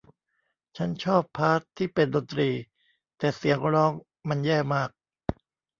[0.77, 2.49] ฉันชอบพาร์ทที่เป็นดนตรี
[3.17, 3.91] แต่เสียงร้อง
[4.29, 4.89] มันแย่มาก